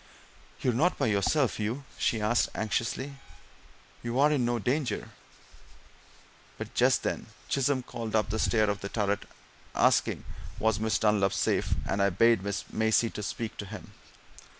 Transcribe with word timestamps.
"You're 0.61 0.73
not 0.73 0.97
by 0.97 1.05
yourself, 1.05 1.57
Hugh?" 1.57 1.83
she 1.95 2.19
asked 2.19 2.49
anxiously. 2.55 3.17
"You're 4.01 4.31
in 4.31 4.43
no 4.45 4.57
danger?" 4.57 5.09
But 6.57 6.73
just 6.73 7.03
then 7.03 7.27
Chisholm 7.49 7.83
called 7.83 8.15
up 8.15 8.31
the 8.31 8.39
stair 8.39 8.67
of 8.71 8.79
the 8.81 8.89
turret, 8.89 9.25
asking 9.75 10.25
was 10.57 10.79
Miss 10.79 10.97
Dunlop 10.97 11.33
safe, 11.33 11.75
and 11.87 12.01
I 12.01 12.09
bade 12.09 12.41
Maisie 12.73 13.13
speak 13.21 13.57
to 13.57 13.65
him. 13.67 13.91